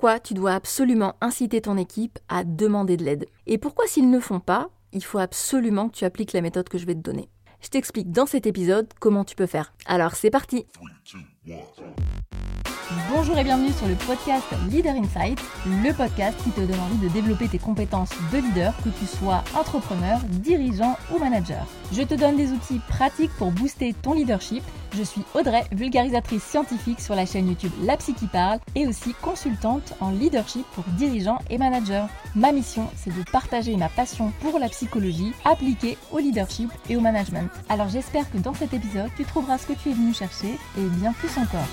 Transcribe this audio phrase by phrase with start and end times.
[0.00, 3.26] pourquoi tu dois absolument inciter ton équipe à demander de l'aide.
[3.46, 6.78] Et pourquoi s'ils ne font pas, il faut absolument que tu appliques la méthode que
[6.78, 7.28] je vais te donner.
[7.60, 9.74] Je t'explique dans cet épisode comment tu peux faire.
[9.84, 10.64] Alors c'est parti
[13.08, 17.06] Bonjour et bienvenue sur le podcast Leader Insight, le podcast qui te donne envie de
[17.06, 21.64] développer tes compétences de leader, que tu sois entrepreneur, dirigeant ou manager.
[21.92, 24.64] Je te donne des outils pratiques pour booster ton leadership.
[24.96, 29.14] Je suis Audrey, vulgarisatrice scientifique sur la chaîne YouTube La Psy qui parle et aussi
[29.22, 32.06] consultante en leadership pour dirigeants et managers.
[32.34, 37.00] Ma mission, c'est de partager ma passion pour la psychologie appliquée au leadership et au
[37.00, 37.50] management.
[37.68, 40.86] Alors j'espère que dans cet épisode, tu trouveras ce que tu es venu chercher et
[40.98, 41.68] bien plus encore.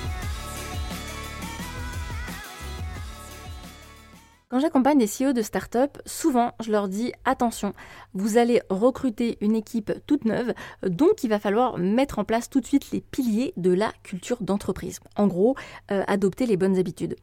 [4.58, 7.74] Quand j'accompagne des CEO de start-up, souvent je leur dis attention,
[8.16, 12.60] vous allez recruter une équipe toute neuve, donc il va falloir mettre en place tout
[12.60, 15.00] de suite les piliers de la culture d'entreprise.
[15.16, 15.56] En gros,
[15.92, 17.18] euh, adopter les bonnes habitudes.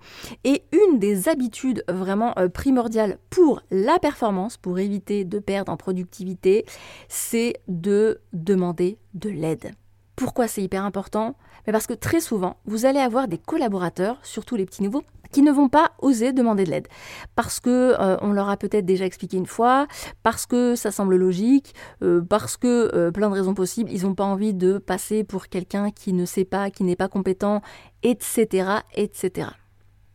[0.44, 5.76] Et une des habitudes vraiment euh, primordiales pour la performance, pour éviter de perdre en
[5.76, 6.64] productivité,
[7.08, 9.72] c'est de demander de l'aide.
[10.14, 11.34] Pourquoi c'est hyper important?
[11.66, 15.02] Parce que très souvent, vous allez avoir des collaborateurs, surtout les petits nouveaux,
[15.34, 16.86] qui ne vont pas oser demander de l'aide
[17.34, 19.88] parce que euh, on leur a peut-être déjà expliqué une fois,
[20.22, 24.14] parce que ça semble logique, euh, parce que euh, plein de raisons possibles, ils n'ont
[24.14, 27.62] pas envie de passer pour quelqu'un qui ne sait pas, qui n'est pas compétent,
[28.04, 29.48] etc., etc.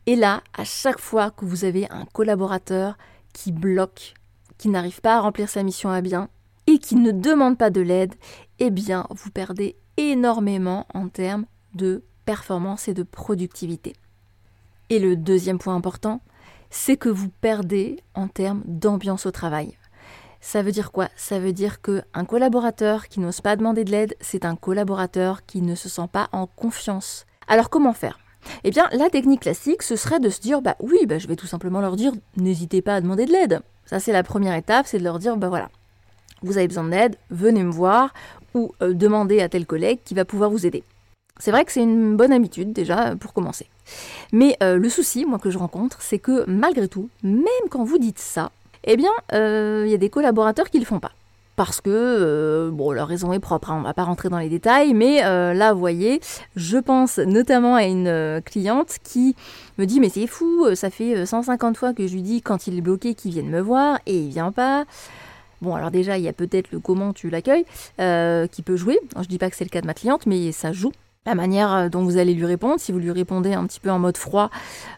[0.06, 2.98] Et là, à chaque fois que vous avez un collaborateur
[3.34, 4.14] qui bloque,
[4.58, 6.30] qui n'arrive pas à remplir sa mission à bien
[6.66, 8.16] et qui ne demande pas de l'aide,
[8.60, 13.94] eh bien, vous perdez énormément en termes de performance et de productivité.
[14.90, 16.22] Et le deuxième point important,
[16.70, 19.78] c'est que vous perdez en termes d'ambiance au travail.
[20.42, 21.10] Ça veut dire quoi?
[21.16, 25.62] Ça veut dire qu'un collaborateur qui n'ose pas demander de l'aide, c'est un collaborateur qui
[25.62, 27.26] ne se sent pas en confiance.
[27.48, 28.20] Alors comment faire?
[28.64, 31.36] Eh bien, la technique classique, ce serait de se dire, bah oui, bah, je vais
[31.36, 33.60] tout simplement leur dire, n'hésitez pas à demander de l'aide.
[33.86, 35.70] Ça, c'est la première étape, c'est de leur dire, bah voilà,
[36.42, 38.14] vous avez besoin d'aide, venez me voir,
[38.54, 40.84] ou euh, demandez à tel collègue qui va pouvoir vous aider.
[41.40, 43.68] C'est vrai que c'est une bonne habitude déjà pour commencer.
[44.34, 47.98] Mais euh, le souci, moi, que je rencontre, c'est que malgré tout, même quand vous
[47.98, 48.52] dites ça,
[48.84, 51.14] eh bien, euh, il y a des collaborateurs qui ne le font pas.
[51.56, 54.38] Parce que, euh, bon, leur raison est propre, hein, on ne va pas rentrer dans
[54.38, 56.22] les détails, mais là, vous voyez,
[56.56, 59.36] je pense notamment à une cliente qui
[59.78, 62.78] me dit, mais c'est fou, ça fait 150 fois que je lui dis quand il
[62.78, 64.86] est bloqué qu'il vienne me voir, et il vient pas.
[65.62, 67.66] Bon, alors déjà, il y a peut-être le comment tu l'accueilles
[67.98, 68.98] qui peut jouer.
[69.20, 70.94] je dis pas que c'est le cas de ma cliente, mais ça joue
[71.26, 72.80] la manière euh, dont vous allez lui répondre.
[72.80, 74.50] Si vous lui répondez un petit peu en mode froid,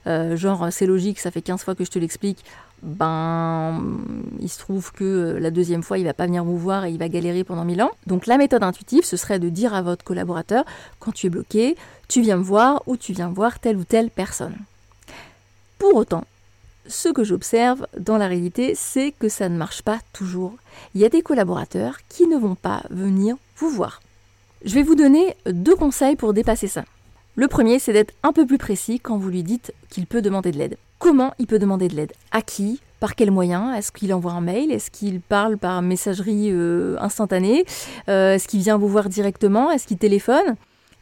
[0.08, 2.44] euh, genre c'est logique, ça fait 15 fois que je te l'explique,
[2.84, 4.00] ben
[4.40, 6.92] il se trouve que euh, la deuxième fois il va pas venir vous voir et
[6.92, 7.92] il va galérer pendant 1000 ans.
[8.08, 10.64] Donc la méthode intuitive, ce serait de dire à votre collaborateur,
[11.00, 11.76] quand tu es bloqué,
[12.08, 14.56] tu viens me voir ou tu viens voir telle ou telle personne.
[15.80, 16.24] Pour autant,
[16.88, 20.54] ce que j'observe dans la réalité, c'est que ça ne marche pas toujours.
[20.94, 24.02] Il y a des collaborateurs qui ne vont pas venir vous voir.
[24.64, 26.86] Je vais vous donner deux conseils pour dépasser ça.
[27.36, 30.52] Le premier, c'est d'être un peu plus précis quand vous lui dites qu'il peut demander
[30.52, 30.78] de l'aide.
[31.00, 32.12] Comment il peut demander de l'aide?
[32.32, 32.80] À qui?
[33.00, 33.76] Par quels moyens?
[33.76, 34.72] Est-ce qu'il envoie un mail?
[34.72, 37.66] Est-ce qu'il parle par messagerie euh, instantanée?
[38.08, 39.72] Euh, Est-ce qu'il vient vous voir directement?
[39.72, 40.56] Est-ce qu'il téléphone?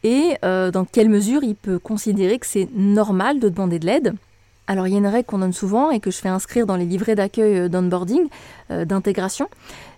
[0.04, 4.14] Et euh, dans quelle mesure il peut considérer que c'est normal de demander de l'aide?
[4.68, 6.76] Alors il y a une règle qu'on donne souvent et que je fais inscrire dans
[6.76, 8.28] les livrets d'accueil d'onboarding,
[8.70, 9.48] d'intégration,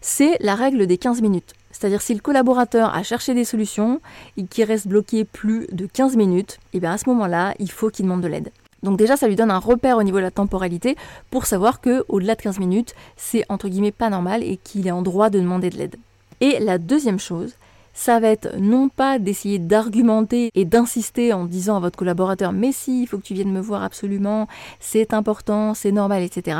[0.00, 1.52] c'est la règle des 15 minutes.
[1.72, 4.00] C'est-à-dire si le collaborateur a cherché des solutions
[4.36, 7.70] et qu'il reste bloqué plus de 15 minutes, et eh bien à ce moment-là, il
[7.70, 8.50] faut qu'il demande de l'aide.
[8.82, 10.96] Donc déjà, ça lui donne un repère au niveau de la temporalité
[11.30, 14.92] pour savoir que au-delà de 15 minutes, c'est entre guillemets pas normal et qu'il est
[14.92, 15.96] en droit de demander de l'aide.
[16.40, 17.54] Et la deuxième chose,
[17.94, 22.72] ça va être non pas d'essayer d'argumenter et d'insister en disant à votre collaborateur mais
[22.72, 24.48] si, il faut que tu viennes me voir absolument,
[24.80, 26.58] c'est important, c'est normal, etc.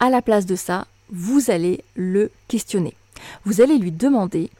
[0.00, 2.94] À la place de ça, vous allez le questionner.
[3.44, 4.50] Vous allez lui demander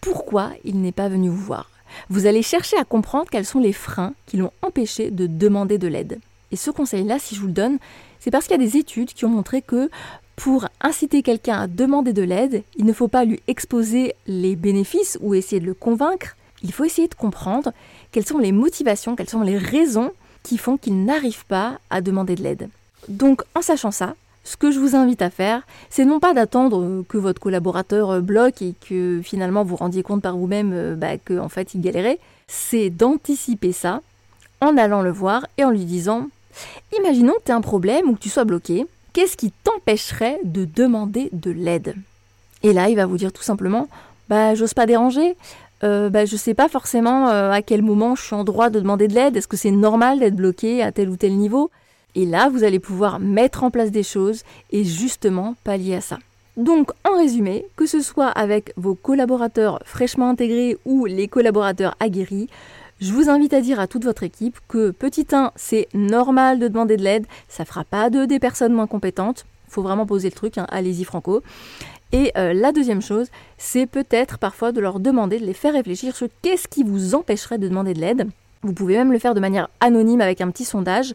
[0.00, 1.70] pourquoi il n'est pas venu vous voir.
[2.08, 5.88] Vous allez chercher à comprendre quels sont les freins qui l'ont empêché de demander de
[5.88, 6.18] l'aide.
[6.50, 7.78] Et ce conseil-là, si je vous le donne,
[8.20, 9.90] c'est parce qu'il y a des études qui ont montré que
[10.36, 15.18] pour inciter quelqu'un à demander de l'aide, il ne faut pas lui exposer les bénéfices
[15.20, 17.72] ou essayer de le convaincre, il faut essayer de comprendre
[18.12, 20.12] quelles sont les motivations, quelles sont les raisons
[20.42, 22.68] qui font qu'il n'arrive pas à demander de l'aide.
[23.08, 27.04] Donc en sachant ça, ce que je vous invite à faire, c'est non pas d'attendre
[27.08, 31.16] que votre collaborateur euh, bloque et que finalement vous rendiez compte par vous-même euh, bah,
[31.16, 32.18] qu'en fait il galérait,
[32.48, 34.00] c'est d'anticiper ça
[34.60, 36.28] en allant le voir et en lui disant
[36.98, 40.66] Imaginons que tu aies un problème ou que tu sois bloqué, qu'est-ce qui t'empêcherait de
[40.66, 41.94] demander de l'aide?
[42.62, 43.88] Et là, il va vous dire tout simplement
[44.28, 45.36] Bah, j'ose pas déranger,
[45.82, 49.08] euh, bah, je sais pas forcément à quel moment je suis en droit de demander
[49.08, 51.70] de l'aide, est-ce que c'est normal d'être bloqué à tel ou tel niveau?
[52.14, 56.18] Et là, vous allez pouvoir mettre en place des choses et justement pallier à ça.
[56.56, 62.48] Donc, en résumé, que ce soit avec vos collaborateurs fraîchement intégrés ou les collaborateurs aguerris,
[63.00, 66.68] je vous invite à dire à toute votre équipe que petit 1, c'est normal de
[66.68, 70.34] demander de l'aide, ça fera pas de des personnes moins compétentes, faut vraiment poser le
[70.34, 71.42] truc, hein, allez-y franco.
[72.12, 76.14] Et euh, la deuxième chose, c'est peut-être parfois de leur demander, de les faire réfléchir
[76.14, 78.28] sur qu'est-ce qui vous empêcherait de demander de l'aide.
[78.62, 81.14] Vous pouvez même le faire de manière anonyme avec un petit sondage.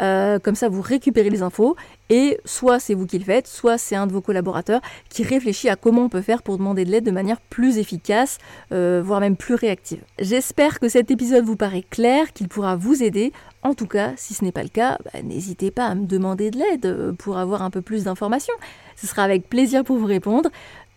[0.00, 1.76] Euh, comme ça, vous récupérez les infos
[2.08, 5.68] et soit c'est vous qui le faites, soit c'est un de vos collaborateurs qui réfléchit
[5.68, 8.38] à comment on peut faire pour demander de l'aide de manière plus efficace,
[8.72, 10.00] euh, voire même plus réactive.
[10.18, 13.32] J'espère que cet épisode vous paraît clair, qu'il pourra vous aider.
[13.62, 16.50] En tout cas, si ce n'est pas le cas, bah, n'hésitez pas à me demander
[16.50, 18.54] de l'aide euh, pour avoir un peu plus d'informations.
[18.96, 20.50] Ce sera avec plaisir pour vous répondre.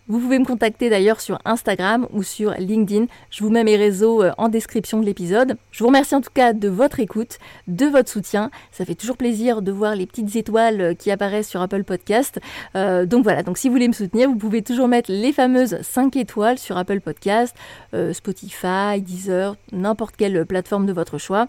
[0.10, 3.08] Vous pouvez me contacter d'ailleurs sur Instagram ou sur LinkedIn.
[3.30, 5.58] Je vous mets mes réseaux euh, en description de l'épisode.
[5.70, 8.50] Je vous remercie en tout cas de votre écoute, de votre soutien.
[8.72, 12.40] Ça fait toujours plaisir de voir les petites étoiles euh, qui apparaissent sur Apple Podcast.
[12.76, 15.78] Euh, donc voilà, donc si vous voulez me soutenir, vous pouvez toujours mettre les fameuses
[15.82, 17.54] 5 étoiles sur Apple Podcast,
[18.14, 21.48] Spotify, Deezer, n'importe quelle plateforme de votre choix.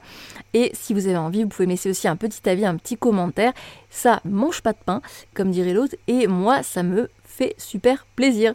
[0.53, 2.97] Et si vous avez envie, vous pouvez me laisser aussi un petit avis, un petit
[2.97, 3.53] commentaire.
[3.91, 5.01] Ça mange pas de pain,
[5.35, 7.09] comme dirait l'autre, et moi ça me
[7.59, 8.55] super plaisir.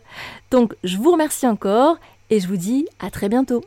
[0.51, 1.97] Donc je vous remercie encore
[2.29, 3.63] et je vous dis à très bientôt.